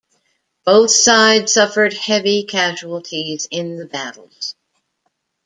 Both 0.65 0.89
sides 0.95 1.53
suffered 1.53 1.93
heavy 1.93 2.43
casualties 2.45 3.47
in 3.51 3.75
the 3.77 3.85
battles. 3.85 4.55